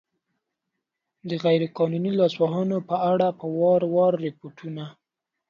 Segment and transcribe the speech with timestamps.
[1.29, 4.77] د غیر قانوني لاسوهنو په اړه په وار وار ریپوټون